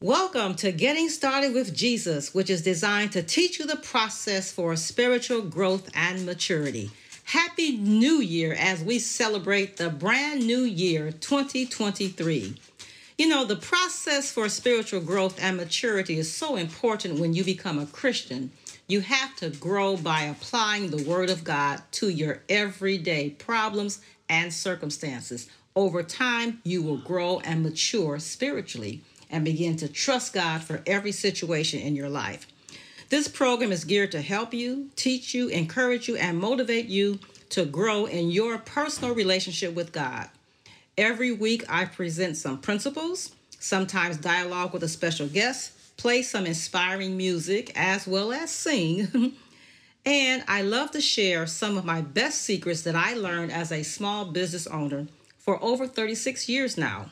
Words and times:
Welcome 0.00 0.54
to 0.58 0.70
Getting 0.70 1.08
Started 1.08 1.52
with 1.52 1.74
Jesus, 1.74 2.32
which 2.32 2.50
is 2.50 2.62
designed 2.62 3.10
to 3.10 3.22
teach 3.24 3.58
you 3.58 3.66
the 3.66 3.74
process 3.74 4.52
for 4.52 4.76
spiritual 4.76 5.42
growth 5.42 5.90
and 5.92 6.24
maturity. 6.24 6.92
Happy 7.24 7.76
New 7.76 8.20
Year 8.20 8.52
as 8.52 8.80
we 8.80 9.00
celebrate 9.00 9.76
the 9.76 9.90
brand 9.90 10.46
new 10.46 10.60
year 10.60 11.10
2023. 11.10 12.54
You 13.18 13.28
know, 13.28 13.44
the 13.44 13.56
process 13.56 14.30
for 14.30 14.48
spiritual 14.48 15.00
growth 15.00 15.36
and 15.42 15.56
maturity 15.56 16.16
is 16.16 16.32
so 16.32 16.54
important 16.54 17.18
when 17.18 17.34
you 17.34 17.42
become 17.42 17.80
a 17.80 17.86
Christian. 17.86 18.52
You 18.86 19.00
have 19.00 19.34
to 19.38 19.50
grow 19.50 19.96
by 19.96 20.22
applying 20.22 20.90
the 20.90 21.02
Word 21.10 21.28
of 21.28 21.42
God 21.42 21.82
to 21.94 22.08
your 22.08 22.42
everyday 22.48 23.30
problems 23.30 24.00
and 24.28 24.54
circumstances. 24.54 25.50
Over 25.74 26.04
time, 26.04 26.60
you 26.62 26.84
will 26.84 26.98
grow 26.98 27.40
and 27.40 27.64
mature 27.64 28.20
spiritually 28.20 29.02
and 29.30 29.44
begin 29.44 29.76
to 29.76 29.88
trust 29.88 30.32
God 30.32 30.62
for 30.62 30.82
every 30.86 31.12
situation 31.12 31.80
in 31.80 31.94
your 31.94 32.08
life. 32.08 32.46
This 33.10 33.28
program 33.28 33.72
is 33.72 33.84
geared 33.84 34.12
to 34.12 34.20
help 34.20 34.52
you, 34.52 34.90
teach 34.94 35.34
you, 35.34 35.48
encourage 35.48 36.08
you, 36.08 36.16
and 36.16 36.38
motivate 36.38 36.86
you 36.86 37.18
to 37.50 37.64
grow 37.64 38.04
in 38.04 38.30
your 38.30 38.58
personal 38.58 39.14
relationship 39.14 39.74
with 39.74 39.92
God. 39.92 40.28
Every 40.98 41.32
week, 41.32 41.64
I 41.68 41.86
present 41.86 42.36
some 42.36 42.58
principles, 42.58 43.34
sometimes 43.58 44.18
dialogue 44.18 44.72
with 44.72 44.82
a 44.82 44.88
special 44.88 45.26
guest, 45.26 45.96
play 45.96 46.22
some 46.22 46.44
inspiring 46.44 47.16
music, 47.16 47.72
as 47.76 48.06
well 48.06 48.32
as 48.32 48.50
sing. 48.50 49.32
and 50.04 50.44
I 50.46 50.62
love 50.62 50.90
to 50.90 51.00
share 51.00 51.46
some 51.46 51.78
of 51.78 51.84
my 51.84 52.02
best 52.02 52.42
secrets 52.42 52.82
that 52.82 52.94
I 52.94 53.14
learned 53.14 53.52
as 53.52 53.72
a 53.72 53.82
small 53.82 54.26
business 54.26 54.66
owner 54.66 55.06
for 55.38 55.62
over 55.62 55.86
36 55.86 56.48
years 56.48 56.76
now. 56.76 57.10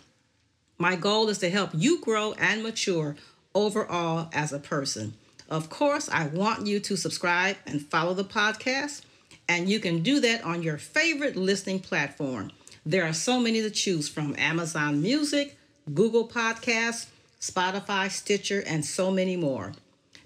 My 0.78 0.94
goal 0.94 1.30
is 1.30 1.38
to 1.38 1.48
help 1.48 1.70
you 1.72 2.02
grow 2.02 2.34
and 2.34 2.62
mature 2.62 3.16
overall 3.54 4.28
as 4.34 4.52
a 4.52 4.58
person. 4.58 5.14
Of 5.48 5.70
course, 5.70 6.10
I 6.12 6.26
want 6.26 6.66
you 6.66 6.80
to 6.80 6.96
subscribe 6.96 7.56
and 7.66 7.80
follow 7.80 8.12
the 8.12 8.24
podcast, 8.24 9.02
and 9.48 9.70
you 9.70 9.80
can 9.80 10.02
do 10.02 10.20
that 10.20 10.44
on 10.44 10.62
your 10.62 10.76
favorite 10.76 11.34
listening 11.34 11.80
platform. 11.80 12.52
There 12.84 13.04
are 13.04 13.14
so 13.14 13.40
many 13.40 13.62
to 13.62 13.70
choose 13.70 14.06
from 14.06 14.34
Amazon 14.36 15.00
Music, 15.00 15.56
Google 15.94 16.28
Podcasts, 16.28 17.06
Spotify, 17.40 18.10
Stitcher, 18.10 18.62
and 18.66 18.84
so 18.84 19.10
many 19.10 19.36
more. 19.36 19.72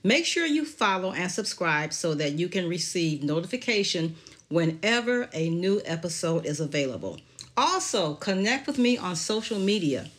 Make 0.02 0.26
sure 0.26 0.46
you 0.46 0.64
follow 0.64 1.12
and 1.12 1.30
subscribe 1.30 1.92
so 1.92 2.14
that 2.14 2.32
you 2.32 2.48
can 2.48 2.68
receive 2.68 3.22
notification 3.22 4.16
whenever 4.48 5.28
a 5.32 5.48
new 5.48 5.80
episode 5.84 6.44
is 6.44 6.58
available. 6.58 7.20
Also, 7.56 8.14
connect 8.14 8.66
with 8.66 8.78
me 8.78 8.98
on 8.98 9.14
social 9.14 9.58
media 9.58 10.10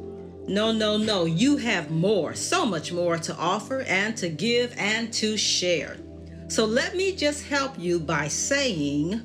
No, 0.48 0.72
no, 0.72 0.96
no. 0.96 1.26
You 1.26 1.58
have 1.58 1.90
more, 1.90 2.34
so 2.34 2.64
much 2.64 2.90
more 2.90 3.18
to 3.18 3.36
offer 3.36 3.82
and 3.82 4.16
to 4.16 4.30
give 4.30 4.74
and 4.78 5.12
to 5.14 5.36
share. 5.36 5.98
So 6.48 6.64
let 6.64 6.96
me 6.96 7.14
just 7.14 7.46
help 7.46 7.78
you 7.78 8.00
by 8.00 8.28
saying, 8.28 9.20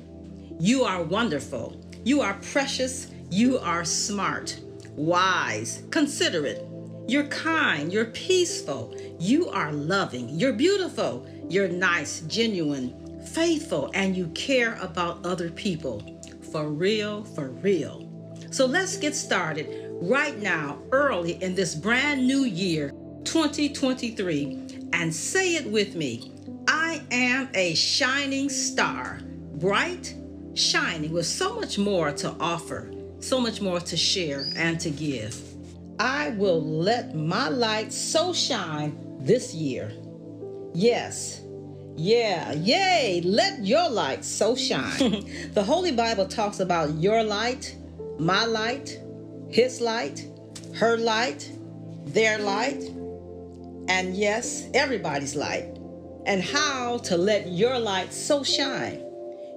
You 0.60 0.84
are 0.84 1.02
wonderful. 1.02 1.80
You 2.04 2.20
are 2.20 2.34
precious. 2.52 3.10
You 3.30 3.58
are 3.58 3.86
smart, 3.86 4.60
wise, 4.90 5.82
considerate. 5.90 6.62
You're 7.08 7.28
kind. 7.28 7.90
You're 7.90 8.04
peaceful. 8.04 8.94
You 9.18 9.48
are 9.48 9.72
loving. 9.72 10.28
You're 10.28 10.52
beautiful. 10.52 11.26
You're 11.48 11.68
nice, 11.68 12.20
genuine, 12.20 13.24
faithful, 13.32 13.90
and 13.94 14.14
you 14.14 14.28
care 14.28 14.76
about 14.82 15.24
other 15.24 15.48
people. 15.50 16.20
For 16.52 16.68
real, 16.68 17.24
for 17.24 17.48
real. 17.48 18.10
So 18.50 18.66
let's 18.66 18.96
get 18.96 19.16
started 19.16 19.83
right 20.02 20.40
now, 20.40 20.78
early 20.92 21.42
in 21.42 21.54
this 21.54 21.74
brand 21.74 22.26
new 22.26 22.44
year, 22.44 22.90
2023, 23.24 24.88
and 24.92 25.14
say 25.14 25.54
it 25.54 25.66
with 25.70 25.94
me 25.94 26.32
I 26.68 27.02
am 27.10 27.48
a 27.54 27.74
shining 27.74 28.48
star, 28.48 29.20
bright, 29.54 30.14
shining, 30.54 31.12
with 31.12 31.26
so 31.26 31.54
much 31.54 31.78
more 31.78 32.12
to 32.12 32.34
offer, 32.40 32.92
so 33.20 33.40
much 33.40 33.60
more 33.60 33.80
to 33.80 33.96
share 33.96 34.46
and 34.56 34.78
to 34.80 34.90
give. 34.90 35.40
I 35.98 36.30
will 36.30 36.62
let 36.62 37.14
my 37.14 37.48
light 37.48 37.92
so 37.92 38.32
shine 38.32 38.98
this 39.20 39.54
year. 39.54 39.92
Yes. 40.74 41.40
Yeah, 41.96 42.52
yay, 42.52 43.22
let 43.24 43.64
your 43.64 43.88
light 43.88 44.24
so 44.24 44.56
shine. 44.56 45.50
the 45.54 45.62
Holy 45.62 45.92
Bible 45.92 46.26
talks 46.26 46.58
about 46.58 46.94
your 46.94 47.22
light, 47.22 47.76
my 48.18 48.44
light, 48.44 48.98
his 49.54 49.80
light, 49.80 50.26
her 50.74 50.96
light, 50.96 51.48
their 52.06 52.40
light, 52.40 52.82
and 53.86 54.16
yes, 54.16 54.64
everybody's 54.74 55.36
light, 55.36 55.78
and 56.26 56.42
how 56.42 56.98
to 56.98 57.16
let 57.16 57.46
your 57.46 57.78
light 57.78 58.12
so 58.12 58.42
shine. 58.42 59.00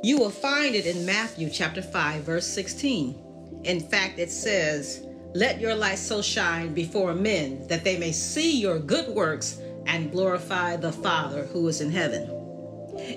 You 0.03 0.19
will 0.19 0.29
find 0.29 0.75
it 0.75 0.85
in 0.85 1.03
Matthew 1.03 1.49
chapter 1.49 1.81
5 1.81 2.21
verse 2.21 2.45
16. 2.45 3.15
In 3.63 3.79
fact, 3.79 4.19
it 4.19 4.29
says, 4.29 5.01
"Let 5.33 5.59
your 5.59 5.73
light 5.73 5.97
so 5.97 6.21
shine 6.21 6.75
before 6.75 7.15
men 7.15 7.67
that 7.67 7.83
they 7.83 7.97
may 7.97 8.11
see 8.11 8.61
your 8.61 8.77
good 8.77 9.07
works 9.07 9.57
and 9.87 10.11
glorify 10.11 10.75
the 10.75 10.91
Father 10.91 11.45
who 11.45 11.67
is 11.67 11.81
in 11.81 11.89
heaven." 11.89 12.29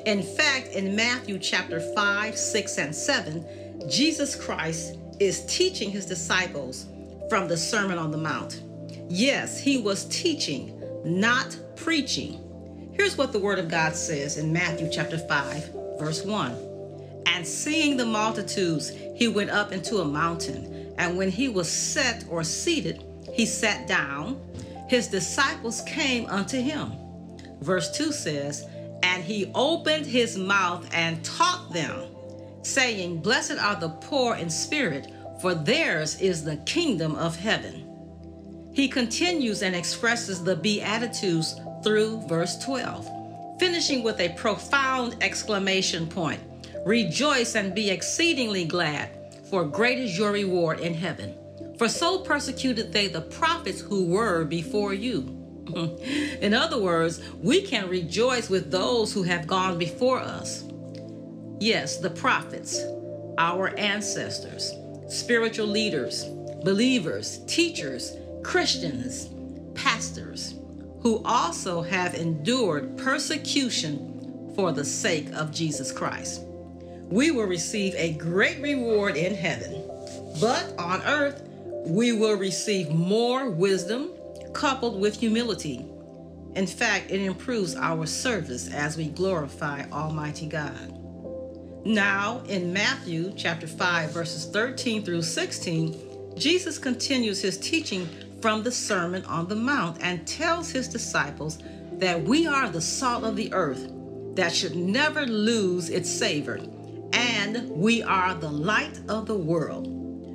In 0.06 0.22
fact, 0.22 0.72
in 0.72 0.96
Matthew 0.96 1.38
chapter 1.38 1.78
5, 1.94 2.38
6, 2.38 2.78
and 2.78 2.96
7, 2.96 3.44
Jesus 3.88 4.34
Christ 4.34 4.98
is 5.18 5.44
teaching 5.46 5.90
his 5.90 6.06
disciples 6.06 6.86
from 7.28 7.48
the 7.48 7.56
Sermon 7.56 7.98
on 7.98 8.10
the 8.10 8.18
Mount. 8.18 8.62
Yes, 9.08 9.58
he 9.58 9.78
was 9.78 10.04
teaching, 10.06 10.80
not 11.04 11.56
preaching. 11.76 12.40
Here's 12.92 13.16
what 13.16 13.32
the 13.32 13.38
Word 13.38 13.58
of 13.58 13.68
God 13.68 13.94
says 13.94 14.36
in 14.36 14.52
Matthew 14.52 14.90
chapter 14.90 15.18
5, 15.18 15.98
verse 15.98 16.24
1. 16.24 16.56
And 17.26 17.46
seeing 17.46 17.96
the 17.96 18.04
multitudes, 18.04 18.90
he 19.14 19.28
went 19.28 19.50
up 19.50 19.72
into 19.72 19.98
a 19.98 20.04
mountain. 20.04 20.94
And 20.98 21.16
when 21.16 21.30
he 21.30 21.48
was 21.48 21.70
set 21.70 22.24
or 22.28 22.44
seated, 22.44 23.04
he 23.32 23.46
sat 23.46 23.86
down. 23.86 24.40
His 24.88 25.08
disciples 25.08 25.82
came 25.82 26.26
unto 26.26 26.60
him. 26.60 26.92
Verse 27.60 27.90
2 27.96 28.12
says, 28.12 28.66
And 29.02 29.22
he 29.22 29.50
opened 29.54 30.06
his 30.06 30.36
mouth 30.36 30.88
and 30.92 31.24
taught 31.24 31.72
them 31.72 32.09
saying, 32.62 33.20
Blessed 33.20 33.58
are 33.58 33.76
the 33.76 33.88
poor 33.88 34.36
in 34.36 34.50
spirit, 34.50 35.12
for 35.40 35.54
theirs 35.54 36.20
is 36.20 36.44
the 36.44 36.56
kingdom 36.58 37.14
of 37.16 37.36
heaven. 37.36 37.86
He 38.72 38.88
continues 38.88 39.62
and 39.62 39.74
expresses 39.74 40.42
the 40.42 40.56
Beatitudes 40.56 41.58
through 41.82 42.26
verse 42.28 42.58
12, 42.58 43.58
finishing 43.58 44.02
with 44.02 44.20
a 44.20 44.34
profound 44.34 45.16
exclamation 45.20 46.06
point 46.06 46.40
Rejoice 46.86 47.56
and 47.56 47.74
be 47.74 47.90
exceedingly 47.90 48.64
glad, 48.64 49.10
for 49.50 49.64
great 49.64 49.98
is 49.98 50.16
your 50.16 50.32
reward 50.32 50.80
in 50.80 50.94
heaven. 50.94 51.34
For 51.76 51.88
so 51.88 52.20
persecuted 52.20 52.92
they 52.92 53.06
the 53.08 53.20
prophets 53.20 53.80
who 53.80 54.06
were 54.06 54.44
before 54.44 54.94
you. 54.94 55.36
in 56.40 56.54
other 56.54 56.80
words, 56.80 57.20
we 57.42 57.62
can 57.62 57.88
rejoice 57.88 58.48
with 58.48 58.70
those 58.70 59.12
who 59.12 59.22
have 59.24 59.46
gone 59.46 59.78
before 59.78 60.18
us. 60.18 60.64
Yes, 61.60 61.98
the 61.98 62.08
prophets, 62.08 62.80
our 63.36 63.78
ancestors, 63.78 64.72
spiritual 65.10 65.66
leaders, 65.66 66.24
believers, 66.64 67.40
teachers, 67.46 68.16
Christians, 68.42 69.28
pastors, 69.74 70.54
who 71.02 71.22
also 71.22 71.82
have 71.82 72.14
endured 72.14 72.96
persecution 72.96 74.52
for 74.56 74.72
the 74.72 74.86
sake 74.86 75.30
of 75.34 75.52
Jesus 75.52 75.92
Christ. 75.92 76.44
We 77.10 77.30
will 77.30 77.44
receive 77.44 77.94
a 77.94 78.14
great 78.14 78.58
reward 78.62 79.18
in 79.18 79.34
heaven, 79.34 79.84
but 80.40 80.72
on 80.78 81.02
earth, 81.02 81.42
we 81.84 82.12
will 82.12 82.36
receive 82.36 82.88
more 82.88 83.50
wisdom 83.50 84.12
coupled 84.54 84.98
with 84.98 85.20
humility. 85.20 85.84
In 86.54 86.66
fact, 86.66 87.10
it 87.10 87.20
improves 87.20 87.76
our 87.76 88.06
service 88.06 88.72
as 88.72 88.96
we 88.96 89.08
glorify 89.08 89.84
Almighty 89.92 90.46
God. 90.46 90.99
Now, 91.84 92.42
in 92.46 92.74
Matthew 92.74 93.32
chapter 93.36 93.66
5, 93.66 94.10
verses 94.10 94.44
13 94.52 95.02
through 95.02 95.22
16, 95.22 96.36
Jesus 96.36 96.76
continues 96.76 97.40
his 97.40 97.56
teaching 97.56 98.06
from 98.42 98.62
the 98.62 98.70
Sermon 98.70 99.24
on 99.24 99.48
the 99.48 99.56
Mount 99.56 99.96
and 100.02 100.26
tells 100.26 100.70
his 100.70 100.88
disciples 100.88 101.58
that 101.92 102.22
we 102.22 102.46
are 102.46 102.68
the 102.68 102.82
salt 102.82 103.24
of 103.24 103.34
the 103.34 103.50
earth 103.54 103.90
that 104.34 104.54
should 104.54 104.76
never 104.76 105.26
lose 105.26 105.88
its 105.88 106.10
savor, 106.10 106.60
and 107.14 107.70
we 107.70 108.02
are 108.02 108.34
the 108.34 108.50
light 108.50 109.00
of 109.08 109.24
the 109.24 109.34
world. 109.34 109.86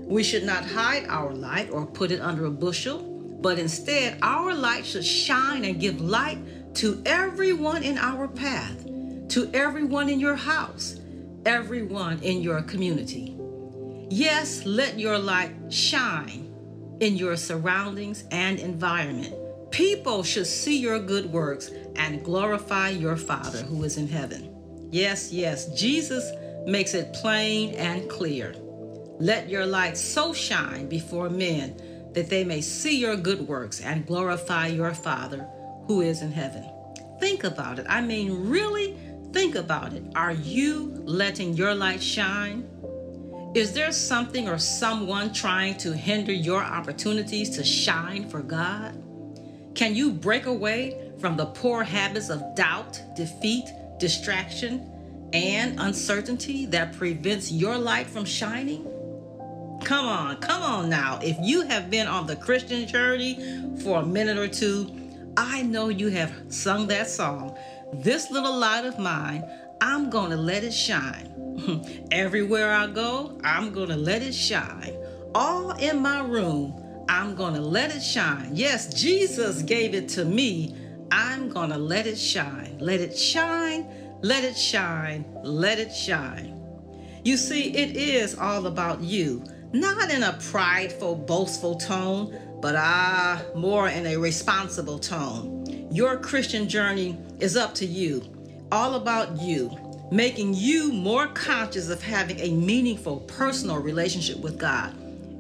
We 0.08 0.24
should 0.24 0.46
not 0.46 0.66
hide 0.66 1.06
our 1.08 1.32
light 1.32 1.70
or 1.70 1.86
put 1.86 2.10
it 2.10 2.22
under 2.22 2.46
a 2.46 2.52
bushel, 2.52 3.38
but 3.40 3.60
instead 3.60 4.18
our 4.24 4.56
light 4.56 4.84
should 4.84 5.06
shine 5.06 5.64
and 5.64 5.80
give 5.80 6.02
light 6.02 6.40
to 6.76 7.04
everyone 7.06 7.84
in 7.84 8.00
our 8.00 8.28
path, 8.28 8.84
to 9.30 9.50
everyone 9.54 10.10
in 10.10 10.20
your 10.20 10.36
house 10.36 11.00
everyone 11.46 12.20
in 12.24 12.42
your 12.42 12.62
community. 12.64 13.38
Yes, 14.10 14.66
let 14.66 15.00
your 15.00 15.18
light 15.18 15.52
shine 15.70 16.52
in 17.00 17.16
your 17.16 17.38
surroundings 17.38 18.24
and 18.32 18.60
environment. 18.60 19.34
People 19.72 20.24
should 20.24 20.48
see 20.48 20.78
your 20.78 21.00
good 21.00 21.32
works 21.32 21.70
and 21.96 22.24
glorify 22.24 22.90
your 22.90 23.16
Father 23.16 23.60
who 23.60 23.84
is 23.84 23.98
in 23.98 24.08
heaven. 24.08 24.56
Yes, 24.92 25.32
yes, 25.32 25.68
Jesus 25.80 26.32
makes 26.66 26.94
it 26.94 27.14
plain 27.14 27.74
and 27.76 28.10
clear. 28.10 28.56
Let 29.20 29.50
your 29.50 29.66
light 29.66 29.98
so 29.98 30.34
shine 30.34 30.88
before 30.88 31.30
men 31.30 31.76
that 32.14 32.30
they 32.30 32.44
may 32.44 32.62
see 32.62 32.98
your 32.98 33.18
good 33.18 33.48
works 33.48 33.82
and 33.82 34.06
glorify 34.06 34.68
your 34.68 34.94
Father 34.94 35.48
who 35.86 36.02
is 36.02 36.22
in 36.22 36.32
heaven. 36.32 36.64
Think 37.20 37.44
about 37.44 37.80
it. 37.80 37.86
I 37.90 38.02
mean, 38.02 38.50
really 38.50 38.98
Think 39.36 39.56
about 39.56 39.92
it. 39.92 40.02
Are 40.16 40.32
you 40.32 40.94
letting 41.04 41.56
your 41.56 41.76
light 41.76 42.02
shine? 42.02 42.70
Is 43.54 43.74
there 43.74 43.92
something 43.92 44.48
or 44.48 44.58
someone 44.58 45.34
trying 45.34 45.76
to 45.80 45.92
hinder 45.92 46.32
your 46.32 46.64
opportunities 46.64 47.50
to 47.58 47.64
shine 47.66 48.30
for 48.30 48.40
God? 48.40 48.96
Can 49.76 49.94
you 49.94 50.14
break 50.14 50.46
away 50.46 51.12
from 51.20 51.36
the 51.36 51.48
poor 51.48 51.84
habits 51.84 52.30
of 52.30 52.56
doubt, 52.56 53.02
defeat, 53.18 53.66
distraction, 54.00 54.90
and 55.34 55.82
uncertainty 55.82 56.66
that 56.68 56.94
prevents 56.94 57.52
your 57.52 57.78
light 57.78 58.08
from 58.08 58.24
shining? 58.24 58.86
Come 59.84 60.06
on, 60.06 60.38
come 60.38 60.62
on 60.62 60.90
now. 60.90 61.20
If 61.22 61.36
you 61.42 61.64
have 61.64 61.90
been 61.90 62.08
on 62.08 62.26
the 62.26 62.38
Christian 62.38 62.88
journey 62.88 63.36
for 63.84 64.00
a 64.00 64.06
minute 64.06 64.38
or 64.38 64.48
two, 64.48 64.90
I 65.36 65.64
know 65.64 65.90
you 65.90 66.08
have 66.08 66.32
sung 66.48 66.88
that 66.88 67.10
song 67.10 67.58
this 67.94 68.32
little 68.32 68.58
light 68.58 68.86
of 68.86 69.00
mine, 69.00 69.50
I'm 69.82 70.10
going 70.10 70.32
to 70.32 70.38
let 70.38 70.64
it 70.64 70.74
shine. 70.74 71.32
Everywhere 72.12 72.72
I 72.72 72.88
go, 72.88 73.40
I'm 73.44 73.72
going 73.72 73.90
to 73.90 73.96
let 73.96 74.22
it 74.22 74.34
shine. 74.34 74.96
All 75.34 75.72
in 75.72 76.00
my 76.00 76.22
room, 76.22 76.82
I'm 77.10 77.36
going 77.36 77.54
to 77.54 77.62
let 77.62 77.96
it 77.96 78.02
shine. 78.02 78.52
Yes, 78.54 78.94
Jesus 78.94 79.62
gave 79.62 79.94
it 79.94 80.10
to 80.10 80.26
me. 80.26 80.76
I'm 81.12 81.50
going 81.50 81.70
to 81.70 81.78
let 81.78 82.08
it 82.08 82.18
shine. 82.18 82.78
Let 82.80 83.00
it 83.00 83.18
shine, 83.18 83.88
let 84.22 84.44
it 84.44 84.58
shine, 84.58 85.26
let 85.44 85.80
it 85.80 85.94
shine. 85.94 86.60
You 87.24 87.38
see, 87.38 87.76
it 87.76 87.96
is 87.96 88.38
all 88.38 88.68
about 88.68 89.02
you, 89.02 89.44
not 89.72 90.12
in 90.12 90.24
a 90.24 90.38
prideful, 90.52 91.16
boastful 91.16 91.76
tone, 91.76 92.38
but 92.62 92.76
ah, 92.76 93.44
more 93.56 93.90
in 93.90 94.06
a 94.08 94.18
responsible 94.18 95.00
tone. 95.00 95.65
Your 95.92 96.18
Christian 96.18 96.68
journey 96.68 97.18
is 97.40 97.56
up 97.56 97.74
to 97.76 97.86
you, 97.86 98.24
all 98.72 98.96
about 98.96 99.40
you, 99.40 99.78
making 100.12 100.54
you 100.54 100.92
more 100.92 101.28
conscious 101.28 101.90
of 101.90 102.02
having 102.02 102.40
a 102.40 102.52
meaningful 102.52 103.22
personal 103.22 103.78
relationship 103.78 104.38
with 104.40 104.58
God. 104.58 104.96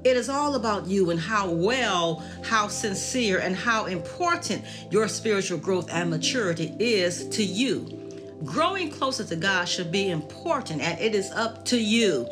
It 0.05 0.15
is 0.15 0.29
all 0.29 0.53
about 0.55 0.85
you 0.85 1.09
and 1.09 1.19
how 1.19 1.49
well, 1.49 2.23
how 2.43 2.67
sincere, 2.67 3.39
and 3.39 3.55
how 3.55 3.85
important 3.85 4.63
your 4.91 5.07
spiritual 5.07 5.57
growth 5.57 5.89
and 5.91 6.09
maturity 6.09 6.75
is 6.79 7.27
to 7.29 7.43
you. 7.43 8.01
Growing 8.43 8.91
closer 8.91 9.23
to 9.23 9.35
God 9.35 9.65
should 9.67 9.91
be 9.91 10.09
important 10.09 10.81
and 10.81 10.99
it 10.99 11.15
is 11.15 11.31
up 11.31 11.65
to 11.65 11.81
you. 11.81 12.29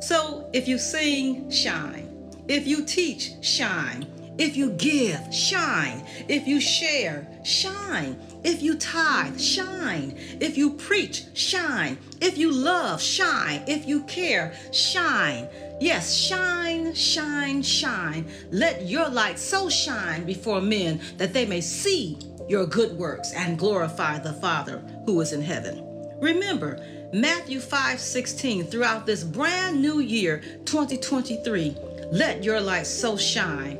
So 0.00 0.48
if 0.54 0.66
you 0.66 0.78
sing, 0.78 1.50
shine. 1.50 2.08
If 2.48 2.66
you 2.66 2.84
teach, 2.84 3.32
shine. 3.42 4.06
If 4.40 4.56
you 4.56 4.70
give, 4.70 5.34
shine. 5.34 6.02
If 6.26 6.48
you 6.48 6.62
share, 6.62 7.28
shine. 7.44 8.18
If 8.42 8.62
you 8.62 8.74
tithe, 8.78 9.38
shine. 9.38 10.16
If 10.40 10.56
you 10.56 10.70
preach, 10.70 11.26
shine. 11.34 11.98
If 12.22 12.38
you 12.38 12.50
love, 12.50 13.02
shine. 13.02 13.62
If 13.66 13.86
you 13.86 14.02
care, 14.04 14.54
shine. 14.72 15.46
Yes, 15.78 16.14
shine, 16.14 16.94
shine, 16.94 17.62
shine. 17.62 18.30
Let 18.50 18.86
your 18.86 19.10
light 19.10 19.38
so 19.38 19.68
shine 19.68 20.24
before 20.24 20.62
men 20.62 21.02
that 21.18 21.34
they 21.34 21.44
may 21.44 21.60
see 21.60 22.18
your 22.48 22.64
good 22.64 22.96
works 22.96 23.34
and 23.34 23.58
glorify 23.58 24.20
the 24.20 24.32
Father 24.32 24.78
who 25.04 25.20
is 25.20 25.34
in 25.34 25.42
heaven. 25.42 25.84
Remember, 26.18 26.82
Matthew 27.12 27.60
5 27.60 28.00
16, 28.00 28.64
throughout 28.64 29.04
this 29.04 29.22
brand 29.22 29.82
new 29.82 30.00
year, 30.00 30.38
2023, 30.64 31.76
let 32.10 32.42
your 32.42 32.62
light 32.62 32.86
so 32.86 33.18
shine 33.18 33.78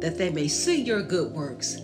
that 0.00 0.18
they 0.18 0.30
may 0.30 0.48
see 0.48 0.82
your 0.82 1.02
good 1.02 1.32
works 1.32 1.76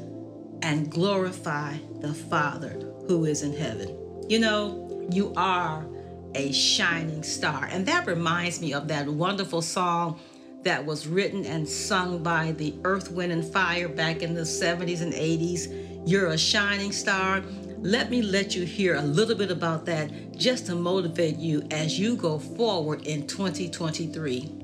and 0.63 0.91
glorify 0.91 1.77
the 2.01 2.15
Father 2.15 2.71
who 3.07 3.25
is 3.27 3.43
in 3.43 3.55
heaven. 3.55 4.25
You 4.29 4.39
know, 4.39 5.07
you 5.11 5.33
are 5.37 5.87
a 6.35 6.53
shining 6.53 7.23
star. 7.23 7.69
And 7.71 7.87
that 7.87 8.07
reminds 8.07 8.61
me 8.61 8.73
of 8.73 8.89
that 8.89 9.07
wonderful 9.07 9.63
song 9.63 10.21
that 10.63 10.85
was 10.85 11.07
written 11.07 11.45
and 11.45 11.69
sung 11.69 12.23
by 12.23 12.53
the 12.53 12.75
Earth, 12.85 13.11
Wind, 13.11 13.33
and 13.33 13.45
Fire 13.45 13.89
back 13.89 14.23
in 14.23 14.35
the 14.35 14.43
70s 14.43 15.03
and 15.03 15.13
80s. 15.13 16.03
You're 16.07 16.29
a 16.29 16.39
shining 16.39 16.93
star. 16.93 17.43
Let 17.79 18.11
me 18.11 18.23
let 18.23 18.57
you 18.57 18.65
hear 18.65 18.97
a 18.97 19.03
little 19.03 19.37
bit 19.37 19.51
about 19.51 19.85
that 19.87 20.39
just 20.39 20.67
to 20.67 20.75
motivate 20.75 21.37
you 21.37 21.67
as 21.71 21.99
you 21.99 22.17
go 22.17 22.39
forward 22.39 23.07
in 23.07 23.27
2023. 23.27 24.61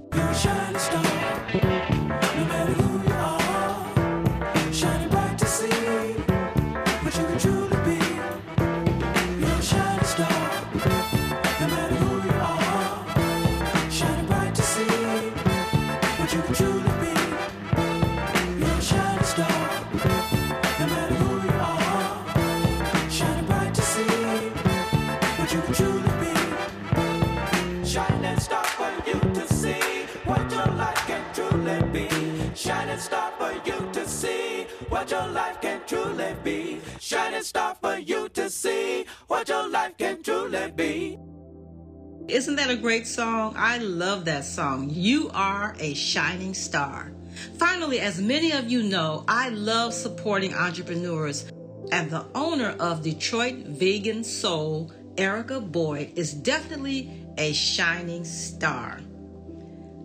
Your 35.21 35.33
life 35.33 35.61
can 35.61 35.81
truly 35.87 36.35
be. 36.43 36.81
Shining 36.99 37.43
star 37.43 37.75
for 37.75 37.99
you 37.99 38.29
to 38.31 38.49
see 38.49 39.05
what 39.27 39.49
your 39.49 39.69
life 39.69 39.97
can 39.99 40.23
truly 40.23 40.71
be. 40.75 41.19
Isn't 42.29 42.57
that 42.57 42.71
a 42.71 42.77
great 42.77 43.07
song? 43.07 43.55
I 43.57 43.79
love 43.79 44.25
that 44.27 44.45
song. 44.45 44.89
You 44.91 45.31
are 45.35 45.77
a 45.79 45.95
shining 45.95 46.55
star. 46.55 47.13
Finally, 47.59 48.01
as 48.01 48.21
many 48.21 48.53
of 48.53 48.71
you 48.71 48.83
know, 48.83 49.25
I 49.29 49.51
love 49.51 49.93
supporting 49.93 50.55
entrepreneurs, 50.55 51.51
and 51.93 52.11
the 52.11 52.25
owner 52.35 52.75
of 52.79 53.03
Detroit 53.03 53.57
Vegan 53.67 54.25
Soul, 54.25 54.93
Erica 55.19 55.61
Boyd, 55.61 56.13
is 56.17 56.33
definitely 56.33 57.27
a 57.37 57.53
shining 57.53 58.25
star. 58.25 59.01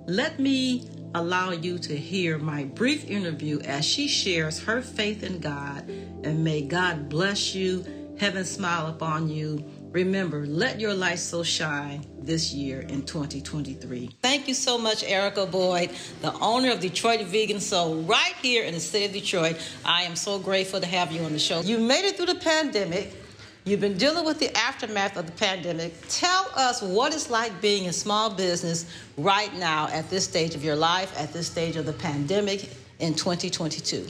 Let 0.08 0.40
me 0.40 0.90
allow 1.16 1.52
you 1.52 1.80
to 1.80 1.96
hear 1.96 2.38
my 2.38 2.66
brief 2.66 3.10
interview 3.10 3.60
as 3.62 3.86
she 3.86 4.08
shares 4.08 4.60
her 4.60 4.82
faith 4.82 5.24
in 5.24 5.40
God. 5.40 5.90
And 6.24 6.44
may 6.44 6.62
God 6.62 7.08
bless 7.08 7.56
you, 7.56 7.86
heaven 8.20 8.44
smile 8.44 8.88
upon 8.88 9.30
you. 9.30 9.64
Remember, 9.92 10.46
let 10.46 10.78
your 10.78 10.94
light 10.94 11.20
so 11.20 11.42
shine 11.42 12.06
this 12.20 12.54
year 12.54 12.82
in 12.82 13.04
2023. 13.04 14.10
Thank 14.22 14.50
you 14.50 14.54
so 14.54 14.78
much, 14.78 15.06
Erica 15.06 15.46
Boyd, 15.46 15.92
the 16.22 16.34
owner 16.40 16.72
of 16.72 16.82
Detroit 16.82 17.22
Vegan 17.22 17.62
Soul, 17.62 18.02
right 18.02 18.36
here 18.42 18.66
in 18.66 18.74
the 18.74 18.80
city 18.82 19.06
of 19.06 19.14
Detroit. 19.14 19.56
I 19.86 20.04
am 20.04 20.18
so 20.18 20.38
grateful 20.38 20.82
to 20.82 20.86
have 20.86 21.14
you 21.14 21.24
on 21.24 21.32
the 21.32 21.40
show. 21.40 21.62
You 21.62 21.78
made 21.78 22.04
it 22.04 22.18
through 22.18 22.26
the 22.26 22.36
pandemic. 22.36 23.25
You've 23.66 23.82
been 23.82 23.98
dealing 23.98 24.26
with 24.26 24.38
the 24.38 24.56
aftermath 24.56 25.18
of 25.18 25.26
the 25.26 25.32
pandemic. 25.32 25.96
Tell 26.08 26.48
us 26.56 26.84
what 26.84 27.16
it's 27.16 27.32
like 27.32 27.62
being 27.62 27.86
in 27.86 27.94
small 27.94 28.30
business 28.30 28.86
right 29.18 29.52
now 29.56 29.88
at 29.92 30.08
this 30.12 30.24
stage 30.24 30.54
of 30.54 30.64
your 30.64 30.76
life, 30.76 31.12
at 31.20 31.34
this 31.34 31.48
stage 31.48 31.76
of 31.76 31.88
the 31.88 31.94
pandemic 31.94 32.70
in 33.00 33.16
2022. 33.16 34.06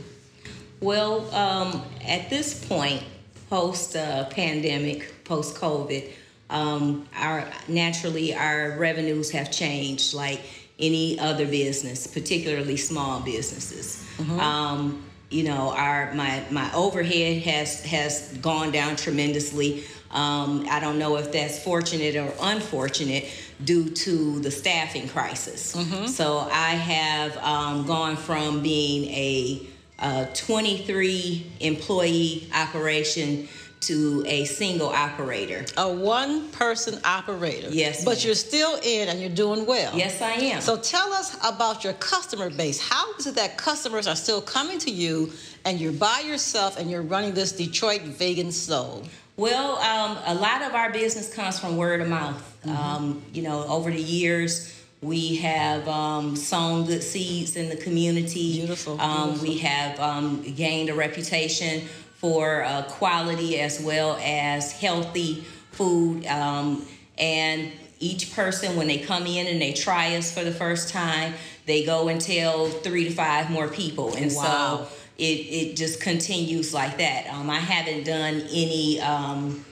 Well, 0.82 1.34
um, 1.34 1.82
at 2.06 2.30
this 2.30 2.66
point, 2.68 3.02
post 3.50 3.96
uh, 3.96 4.26
pandemic, 4.26 5.24
post 5.24 5.56
COVID, 5.56 6.12
um, 6.50 7.08
our 7.16 7.48
naturally 7.70 8.36
our 8.36 8.78
revenues 8.78 9.32
have 9.32 9.54
changed 9.54 10.14
like 10.14 10.42
any 10.80 11.18
other 11.18 11.46
business, 11.46 12.08
particularly 12.08 12.76
small 12.76 13.22
businesses. 13.22 14.06
Mm-hmm. 14.18 14.38
Um, 14.38 15.06
you 15.36 15.44
know, 15.44 15.74
our 15.76 16.14
my 16.14 16.44
my 16.50 16.74
overhead 16.74 17.42
has 17.44 17.84
has 17.84 18.30
gone 18.38 18.72
down 18.72 18.96
tremendously. 18.96 19.84
Um, 20.12 20.66
I 20.70 20.80
don't 20.80 20.98
know 20.98 21.18
if 21.18 21.34
that's 21.34 21.62
fortunate 21.62 22.16
or 22.16 22.32
unfortunate 22.40 23.26
due 23.66 23.90
to 23.90 24.40
the 24.40 24.50
staffing 24.50 25.10
crisis. 25.10 25.76
Mm-hmm. 25.76 26.08
So 26.08 26.48
I 26.50 26.76
have 26.76 27.36
um, 27.38 27.86
gone 27.86 28.16
from 28.16 28.62
being 28.62 29.10
a, 29.12 29.68
a 30.00 30.30
23 30.34 31.52
employee 31.60 32.50
operation 32.54 33.50
to 33.88 34.24
a 34.26 34.46
single 34.46 34.90
operator. 34.90 35.66
A 35.78 35.92
one 35.92 36.50
person 36.50 37.00
operator. 37.04 37.70
Yes. 37.70 38.04
But 38.04 38.18
ma'am. 38.18 38.26
you're 38.26 38.36
still 38.36 38.80
in 38.84 39.10
and 39.10 39.20
you're 39.20 39.30
doing 39.30 39.66
well. 39.66 39.96
Yes, 39.96 40.22
I 40.22 40.32
am. 40.32 40.62
So 40.62 40.78
tell 40.78 41.14
us 41.14 41.38
about 41.44 41.84
your 41.84 41.94
customer 41.94 42.50
base. 42.50 42.82
How 42.82 43.14
is 43.16 43.28
it 43.28 43.36
that 43.36 43.58
customers 43.58 44.08
are 44.08 44.16
still 44.16 44.42
coming 44.42 44.80
to 44.80 44.92
you 44.92 45.32
and 45.66 45.80
you're 45.80 45.92
by 45.92 46.22
yourself 46.22 46.80
and 46.80 46.90
you're 46.90 47.02
running 47.02 47.34
this 47.34 47.52
Detroit 47.52 48.02
Vegan 48.02 48.52
Soul? 48.52 49.04
Well, 49.38 49.78
um, 49.78 50.18
a 50.26 50.36
lot 50.36 50.62
of 50.62 50.74
our 50.74 50.92
business 50.92 51.34
comes 51.34 51.60
from 51.60 51.76
word 51.76 52.02
of 52.02 52.08
mouth. 52.08 52.60
Mm-hmm. 52.66 52.76
Um, 52.76 53.22
you 53.34 53.42
know, 53.42 53.66
over 53.68 53.92
the 53.92 54.02
years, 54.02 54.72
we 55.02 55.36
have 55.36 55.88
um, 55.88 56.36
sown 56.36 56.86
good 56.86 57.04
seeds 57.04 57.56
in 57.56 57.70
the 57.70 57.76
community. 57.76 58.58
Beautiful. 58.60 59.00
Um, 59.00 59.32
beautiful. 59.32 59.48
We 59.48 59.58
have 59.60 60.00
um, 60.00 60.42
gained 60.56 60.90
a 60.90 60.96
reputation 60.96 61.84
for 62.26 62.64
uh, 62.64 62.82
quality 62.90 63.60
as 63.60 63.80
well 63.80 64.18
as 64.20 64.72
healthy 64.72 65.44
food. 65.74 66.26
Um, 66.26 66.84
and 67.20 67.72
each 68.00 68.34
person, 68.34 68.76
when 68.76 68.88
they 68.88 68.98
come 68.98 69.28
in 69.28 69.46
and 69.46 69.62
they 69.62 69.74
try 69.74 70.16
us 70.16 70.34
for 70.34 70.44
the 70.44 70.52
first 70.52 70.90
time, 70.90 71.36
they 71.68 71.86
go 71.86 72.08
and 72.08 72.20
tell 72.20 72.66
three 72.66 73.04
to 73.04 73.12
five 73.12 73.52
more 73.52 73.68
people. 73.68 74.16
And 74.16 74.34
wow. 74.34 74.88
so 74.88 74.88
it, 75.20 75.24
it 75.24 75.76
just 75.76 76.02
continues 76.02 76.74
like 76.74 76.98
that. 76.98 77.32
Um, 77.32 77.48
I 77.48 77.60
haven't 77.60 78.06
done 78.06 78.42
any 78.50 79.00
um, 79.02 79.64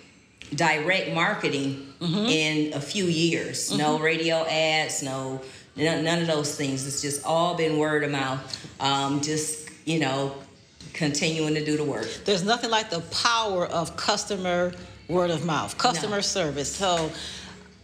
direct 0.53 1.11
marketing 1.11 1.91
mm-hmm. 1.99 2.27
in 2.27 2.73
a 2.73 2.79
few 2.79 3.05
years. 3.05 3.69
Mm-hmm. 3.69 3.79
No 3.79 3.97
radio 3.97 4.45
ads, 4.45 5.01
no 5.01 5.41
none 5.75 6.21
of 6.21 6.27
those 6.27 6.55
things. 6.55 6.85
It's 6.85 7.01
just 7.01 7.25
all 7.25 7.55
been 7.55 7.79
word 7.79 8.03
of 8.03 8.11
mouth. 8.11 8.79
Um, 8.79 9.21
just 9.21 9.71
you 9.85 9.97
know, 9.99 10.35
continuing 10.93 11.53
to 11.55 11.65
do 11.65 11.77
the 11.77 11.83
work. 11.83 12.07
There's 12.25 12.43
nothing 12.43 12.69
like 12.69 12.89
the 12.89 13.01
power 13.01 13.65
of 13.65 13.95
customer 13.97 14.73
word 15.07 15.31
of 15.31 15.45
mouth, 15.45 15.77
customer 15.77 16.17
no. 16.17 16.21
service. 16.21 16.75
So 16.75 17.11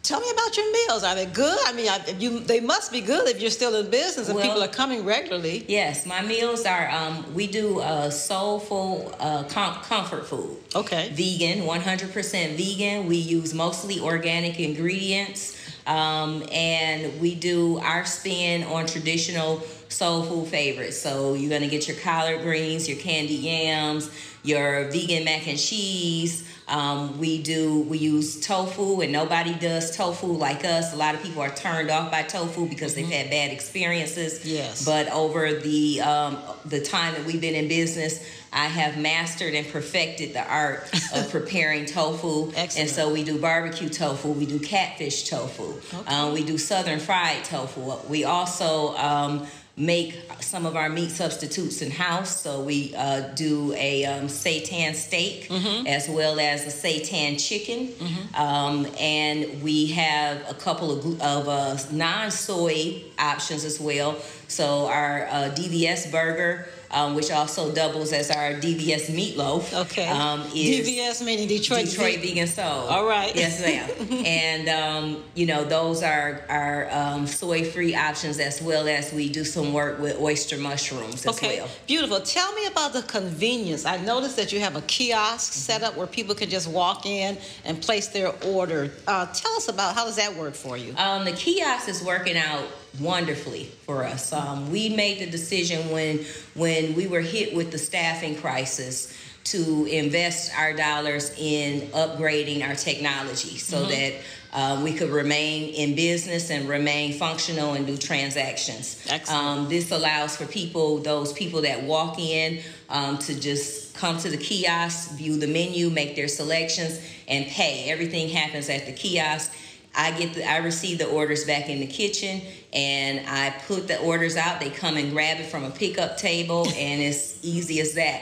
tell 0.04 0.20
me 0.20 0.30
about 0.32 0.58
your 0.58 0.72
meals. 0.72 1.04
Are 1.04 1.16
they 1.16 1.25
good? 1.25 1.58
I 1.66 1.74
mean, 1.74 1.89
I, 1.89 2.00
you 2.18 2.39
they 2.39 2.60
must 2.60 2.92
be 2.92 3.01
good 3.01 3.28
if 3.28 3.42
you're 3.42 3.51
still 3.51 3.75
in 3.75 3.89
business 3.89 4.28
and 4.28 4.36
well, 4.36 4.46
people 4.46 4.63
are 4.63 4.68
coming 4.68 5.06
regularly. 5.06 5.66
Yes, 5.68 6.06
my 6.06 6.22
meals 6.22 6.66
are. 6.66 6.89
Um, 6.89 7.34
we 7.34 7.48
do 7.48 7.80
uh, 7.80 8.10
soulful 8.10 9.16
uh, 9.20 9.44
com- 9.44 9.82
comfort 9.84 10.28
food. 10.28 10.58
Okay. 10.75 11.10
Vegan, 11.13 11.66
100% 11.66 12.56
vegan. 12.56 13.08
We 13.08 13.18
use 13.18 13.54
mostly 13.54 14.00
organic 14.00 14.60
ingredients, 14.60 15.59
um, 15.89 16.43
and 16.51 17.19
we 17.19 17.34
do 17.34 17.79
our 17.79 18.05
spin 18.05 18.63
on 18.63 18.86
traditional 18.86 19.60
soul 19.89 20.22
food 20.22 20.48
favorites. 20.48 21.01
So 21.01 21.34
you're 21.34 21.50
gonna 21.50 21.69
get 21.69 21.88
your 21.88 21.98
collard 21.98 22.41
greens, 22.43 22.88
your 22.88 23.00
candy 23.00 23.34
yams, 23.34 24.12
your 24.43 24.89
vegan 24.91 25.25
mac 25.25 25.48
and 25.48 25.58
cheese. 25.58 26.48
Um, 26.67 27.17
we 27.17 27.41
do 27.41 27.81
we 27.81 27.98
use 27.98 28.39
tofu, 28.46 29.01
and 29.01 29.12
nobody 29.12 29.55
does 29.55 29.98
tofu 29.98 30.27
like 30.27 30.63
us. 30.63 30.93
A 30.93 30.96
lot 30.96 31.15
of 31.15 31.24
people 31.24 31.41
are 31.41 31.50
turned 31.50 31.89
off 31.89 32.12
by 32.12 32.22
tofu 32.22 32.69
because 32.69 32.93
they've 32.93 33.10
had 33.10 33.31
bad 33.31 33.51
experiences. 33.51 34.46
Yes. 34.46 34.86
But 34.86 35.08
over 35.12 35.53
the 35.53 36.01
um, 36.01 36.38
the 36.65 36.81
time 36.81 37.15
that 37.15 37.25
we've 37.25 37.41
been 37.41 37.55
in 37.55 37.67
business, 37.67 38.24
I 38.51 38.65
have 38.65 38.98
mastered 38.98 39.53
and 39.53 39.68
perfected 39.68 40.34
the 40.34 40.46
art 40.48 40.89
of 41.13 41.29
preparing 41.32 41.86
tofu. 41.86 42.51
And 42.56 42.89
so 42.89 43.12
we 43.12 43.24
do 43.24 43.39
barbecue 43.39 43.89
tofu, 43.89 44.29
we 44.29 44.46
do 44.46 44.60
catfish 44.60 45.29
tofu, 45.29 45.79
okay. 45.94 46.15
um, 46.15 46.34
we 46.34 46.44
do 46.44 46.58
southern 46.58 47.00
fried 47.00 47.44
tofu. 47.44 47.98
We 48.08 48.24
also 48.24 48.96
um, 48.98 49.48
make 49.79 50.22
some 50.41 50.65
of 50.65 50.75
our 50.75 50.89
meat 50.89 51.10
substitutes 51.10 51.82
in 51.82 51.89
house. 51.89 52.41
So 52.41 52.62
we 52.62 52.94
uh, 52.96 53.22
do 53.34 53.74
a 53.74 54.06
um, 54.06 54.27
seitan 54.27 54.94
steak 54.94 55.48
mm-hmm. 55.48 55.88
as 55.88 56.10
well 56.10 56.39
as 56.39 56.68
a 56.68 56.70
seitan 56.70 57.41
chicken, 57.41 57.88
mm-hmm. 57.88 58.36
um, 58.36 58.88
and 59.00 59.63
we 59.63 59.88
have 59.88 60.50
a 60.50 60.53
couple 60.53 60.91
of, 60.91 61.22
of 61.22 61.48
uh, 61.48 61.77
non-soy 61.91 63.03
options 63.18 63.63
as 63.63 63.79
well. 63.79 64.18
So 64.50 64.88
our 64.88 65.27
uh, 65.27 65.51
DVS 65.56 66.12
burger 66.12 66.68
um, 66.91 67.15
which 67.15 67.31
also 67.31 67.74
doubles 67.74 68.12
as 68.13 68.31
our 68.31 68.53
DVS 68.53 69.08
meatloaf. 69.08 69.74
Okay. 69.86 70.08
Um, 70.08 70.41
DVS 70.43 71.24
meaning 71.24 71.48
Detroit. 71.48 71.86
Detroit 71.86 72.19
Vegan 72.19 72.48
Soul. 72.48 72.65
All 72.65 73.05
right. 73.05 73.36
Yes, 73.36 73.62
ma'am. 73.62 73.89
and 74.25 74.69
um, 74.69 75.24
you 75.36 75.46
know 75.46 75.63
those 75.63 76.03
are 76.03 76.41
our 76.50 76.89
um, 76.91 77.27
soy-free 77.27 77.96
options 77.96 78.39
as 78.39 78.62
well 78.62 78.88
as 78.88 79.13
we 79.13 79.29
do 79.29 79.43
some 79.43 79.74
work 79.74 80.00
with 80.00 80.19
oyster 80.19 80.58
mushrooms 80.58 81.25
as 81.25 81.38
okay. 81.38 81.60
well. 81.60 81.69
Beautiful. 81.88 82.22
Tell 82.22 82.53
me 82.53 82.65
about 82.65 82.93
the 82.93 83.03
convenience. 83.03 83.86
I 83.86 83.98
noticed 83.98 84.36
that 84.38 84.51
you 84.51 84.60
have 84.60 84.75
a 84.75 84.81
kiosk 84.81 85.51
mm-hmm. 85.51 85.60
set 85.60 85.84
up 85.84 85.96
where 85.96 86.08
people 86.08 86.36
can 86.36 86.50
just 86.50 86.69
walk 86.69 87.05
in 87.05 87.38
and 87.65 87.81
place 87.81 88.08
their 88.08 88.34
order. 88.46 88.91
Uh, 89.08 89.25
tell 89.27 89.51
us 89.53 89.67
about 89.67 89.96
how 89.96 90.05
does 90.05 90.15
that 90.15 90.36
work 90.36 90.53
for 90.53 90.77
you? 90.77 90.96
Um, 90.98 91.25
the 91.25 91.34
kiosk 91.34 91.88
is 91.88 92.03
working 92.03 92.38
out 92.38 92.65
wonderfully 93.00 93.65
for 93.86 94.03
us. 94.03 94.34
Um, 94.34 94.72
we 94.72 94.89
made 94.89 95.19
the 95.19 95.29
decision 95.29 95.91
when 95.91 96.25
when 96.55 96.96
we 96.96 97.08
were 97.08 97.22
hit 97.22 97.55
with 97.55 97.72
the 97.72 97.77
staffing 97.77 98.36
crisis 98.36 99.13
to 99.46 99.86
invest 99.86 100.51
our 100.58 100.74
dollars 100.74 101.31
in 101.38 101.81
upgrading 101.89 102.67
our 102.67 102.75
technology 102.75 103.58
so 103.58 103.77
mm-hmm. 103.77 103.89
that 103.89 104.13
uh, 104.51 104.81
we 104.84 104.93
could 104.93 105.10
remain 105.10 105.74
in 105.74 105.96
business 105.96 106.50
and 106.50 106.67
remain 106.67 107.13
functional 107.13 107.74
and 107.74 107.86
do 107.86 107.98
transactions. 107.98 109.08
Um, 109.29 109.69
this 109.69 109.91
allows 109.91 110.36
for 110.36 110.46
people, 110.46 110.98
those 111.00 111.34
people 111.34 111.62
that 111.62 111.84
walk 111.84 112.19
in, 112.19 112.62
um, 112.89 113.17
to 113.19 113.39
just 113.39 113.96
come 113.96 114.17
to 114.19 114.29
the 114.29 114.38
kiosk, 114.38 115.12
view 115.12 115.38
the 115.38 115.48
menu, 115.48 115.89
make 115.89 116.15
their 116.15 116.27
selections, 116.27 117.00
and 117.27 117.46
pay. 117.46 117.89
Everything 117.89 118.29
happens 118.29 118.69
at 118.69 118.86
the 118.86 118.91
kiosk 118.91 119.53
I 120.00 120.12
get 120.18 120.34
the, 120.34 120.50
I 120.50 120.58
receive 120.58 120.98
the 120.98 121.10
orders 121.10 121.44
back 121.44 121.68
in 121.68 121.82
the 121.82 121.86
kitchen 121.86 122.41
and 122.72 123.27
I 123.27 123.53
put 123.68 123.89
the 123.89 124.00
orders 124.00 124.38
out. 124.38 124.62
They 124.62 124.70
come 124.70 124.96
and 124.96 125.12
grab 125.12 125.41
it 125.41 125.48
from 125.48 125.65
a 125.65 125.70
pickup 125.70 126.18
table 126.18 126.68
and 126.75 127.01
it's 127.01 127.38
easy 127.44 127.82
as 127.82 127.94
that. 127.96 128.22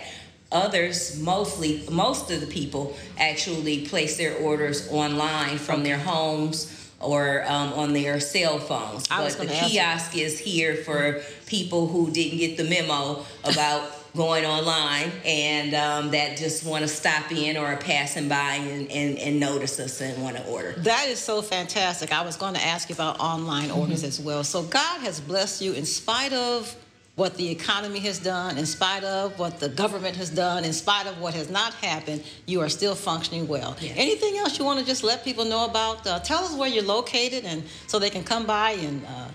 Others, 0.51 1.19
mostly, 1.19 1.85
most 1.91 2.31
of 2.31 2.41
the 2.41 2.47
people 2.47 2.97
actually 3.19 3.85
place 3.85 4.17
their 4.17 4.35
orders 4.37 4.91
online 4.91 5.59
from 5.59 5.83
their 5.83 5.99
homes 5.99 6.73
or 6.99 7.43
um, 7.47 7.73
on 7.73 7.93
their 7.93 8.19
cell 8.19 8.57
phones. 8.57 9.05
but 9.09 9.37
the 9.37 9.53
kiosk 9.53 10.17
is 10.17 10.39
here 10.39 10.77
for 10.77 11.21
people 11.45 11.87
who 11.87 12.09
didn't 12.09 12.39
get 12.39 12.57
the 12.57 12.63
memo 12.63 13.23
about 13.43 13.96
going 14.17 14.45
online 14.45 15.11
and 15.23 15.73
um, 15.75 16.11
that 16.11 16.35
just 16.35 16.65
want 16.65 16.81
to 16.81 16.87
stop 16.87 17.31
in 17.31 17.55
or 17.55 17.67
are 17.67 17.77
passing 17.77 18.27
by 18.27 18.55
and, 18.55 18.91
and, 18.91 19.17
and 19.19 19.39
notice 19.39 19.79
us 19.79 20.01
and 20.01 20.21
want 20.21 20.35
to 20.35 20.45
order. 20.47 20.73
That 20.79 21.07
is 21.07 21.19
so 21.19 21.41
fantastic. 21.41 22.11
I 22.11 22.23
was 22.23 22.35
going 22.35 22.55
to 22.55 22.63
ask 22.63 22.89
you 22.89 22.95
about 22.95 23.19
online 23.19 23.69
orders 23.71 23.99
mm-hmm. 23.99 24.07
as 24.07 24.19
well. 24.19 24.43
So 24.43 24.63
God 24.63 25.01
has 25.01 25.21
blessed 25.21 25.61
you 25.61 25.73
in 25.73 25.85
spite 25.85 26.33
of 26.33 26.75
what 27.15 27.35
the 27.35 27.49
economy 27.49 27.99
has 27.99 28.19
done, 28.19 28.57
in 28.57 28.65
spite 28.65 29.03
of 29.03 29.37
what 29.39 29.59
the 29.59 29.69
government 29.69 30.15
has 30.15 30.29
done, 30.29 30.63
in 30.63 30.73
spite 30.73 31.07
of 31.07 31.19
what 31.19 31.33
has 31.33 31.49
not 31.49 31.73
happened, 31.75 32.23
you 32.45 32.61
are 32.61 32.69
still 32.69 32.93
functioning 32.93 33.47
well. 33.47 33.75
Yes. 33.81 33.93
Anything 33.97 34.37
else 34.37 34.59
you 34.59 34.65
want 34.65 34.79
to 34.79 34.85
just 34.85 35.03
let 35.03 35.23
people 35.23 35.43
know 35.45 35.65
about? 35.65 36.05
Uh, 36.05 36.19
tell 36.19 36.43
us 36.43 36.55
where 36.55 36.69
you're 36.69 36.83
located 36.83 37.43
and 37.43 37.63
so 37.87 37.97
they 37.97 38.11
can 38.11 38.23
come 38.23 38.45
by 38.45 38.71
and 38.71 39.03
uh, 39.05 39.27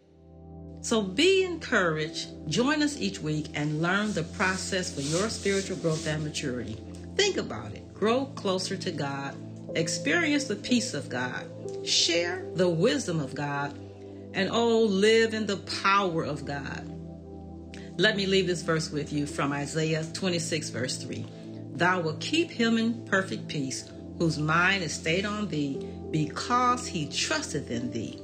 So 0.82 1.02
be 1.02 1.46
encouraged. 1.46 2.28
Join 2.48 2.84
us 2.84 2.98
each 3.00 3.20
week 3.20 3.48
and 3.56 3.82
learn 3.82 4.14
the 4.14 4.24
process 4.24 4.94
for 4.94 5.02
your 5.02 5.30
spiritual 5.30 5.78
growth 5.78 6.06
and 6.06 6.24
maturity. 6.24 6.78
Think 7.16 7.38
about 7.38 7.72
it. 7.72 7.92
Grow 7.94 8.26
closer 8.26 8.76
to 8.76 8.92
God 8.92 9.36
experience 9.76 10.46
the 10.46 10.56
peace 10.56 10.94
of 10.94 11.10
God, 11.10 11.46
share 11.86 12.46
the 12.56 12.70
wisdom 12.70 13.20
of 13.20 13.36
God, 13.36 13.78
and 14.34 14.50
oh, 14.52 14.82
live 14.82 15.34
in 15.34 15.46
the 15.46 15.58
power 15.58 16.24
of 16.24 16.46
God. 16.46 16.90
Let 17.98 18.16
me 18.16 18.26
leave 18.26 18.48
this 18.48 18.64
verse 18.64 18.90
with 18.92 19.14
you 19.14 19.28
from 19.28 19.52
Isaiah 19.52 20.04
26, 20.14 20.70
verse 20.70 20.98
3. 20.98 21.26
Thou 21.74 22.02
wilt 22.02 22.20
keep 22.20 22.50
him 22.50 22.78
in 22.78 23.06
perfect 23.06 23.48
peace, 23.48 23.90
whose 24.18 24.40
mind 24.40 24.84
is 24.84 24.94
stayed 24.94 25.26
on 25.26 25.48
thee, 25.48 25.88
because 26.10 26.88
he 26.88 27.08
trusteth 27.08 27.70
in 27.70 27.92
thee. 27.92 28.20